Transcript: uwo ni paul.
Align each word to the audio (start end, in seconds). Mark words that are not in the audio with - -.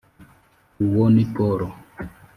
uwo 0.83 1.05
ni 1.13 1.25
paul. 1.33 1.61